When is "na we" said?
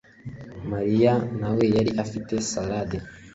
1.39-1.65